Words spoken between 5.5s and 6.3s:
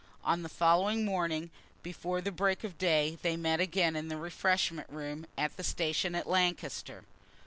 the station at